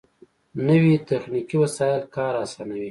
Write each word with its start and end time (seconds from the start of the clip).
نوې 0.67 0.95
تخنیکي 1.09 1.55
وسایل 1.63 2.01
کار 2.15 2.33
آسانوي 2.43 2.79